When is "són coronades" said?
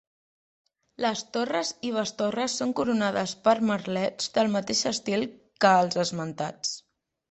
2.63-3.37